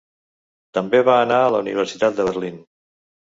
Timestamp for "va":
1.09-1.17